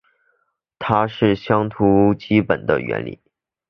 [0.79, 3.21] 它是相图的基本原理。